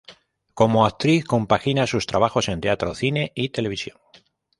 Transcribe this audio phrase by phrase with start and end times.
[0.55, 3.99] Como actriz compagina sus trabajos en teatro, cine y televisión.